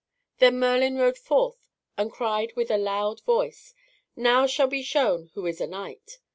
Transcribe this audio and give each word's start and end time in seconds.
Then 0.39 0.57
Merlin 0.57 0.97
rode 0.97 1.19
forth 1.19 1.69
and 1.95 2.11
cried 2.11 2.55
with 2.55 2.71
a 2.71 2.77
loud 2.79 3.21
voice, 3.21 3.75
"Now 4.15 4.47
shall 4.47 4.65
be 4.65 4.81
shown 4.81 5.29
who 5.35 5.45
is 5.45 5.61
a 5.61 5.67
knight." 5.67 6.17